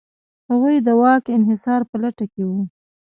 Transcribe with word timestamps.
هغوی 0.49 0.77
د 0.87 0.89
واک 1.01 1.23
انحصار 1.37 1.81
په 1.89 1.95
لټه 2.03 2.25
کې 2.33 2.43
و. 2.49 2.51